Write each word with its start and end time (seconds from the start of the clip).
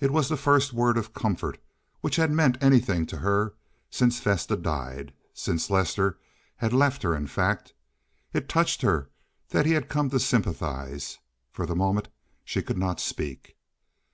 It 0.00 0.12
was 0.12 0.30
the 0.30 0.36
first 0.38 0.72
word 0.72 0.96
of 0.96 1.12
comfort 1.12 1.60
which 2.00 2.16
had 2.16 2.30
meant 2.30 2.56
anything 2.62 3.04
to 3.04 3.18
her 3.18 3.52
since 3.90 4.18
Vesta 4.18 4.56
died—since 4.56 5.68
Lester 5.68 6.18
had 6.56 6.72
left 6.72 7.02
her, 7.02 7.14
in 7.14 7.26
fact. 7.26 7.74
It 8.32 8.48
touched 8.48 8.80
her 8.80 9.10
that 9.50 9.66
he 9.66 9.72
had 9.72 9.90
come 9.90 10.08
to 10.08 10.18
sympathize; 10.20 11.18
for 11.50 11.66
the 11.66 11.76
moment 11.76 12.08
she 12.46 12.62
could 12.62 12.78
not 12.78 12.98
speak. 12.98 13.58